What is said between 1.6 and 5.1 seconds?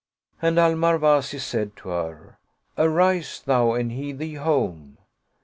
to her," Arise, thou, and hie thee home."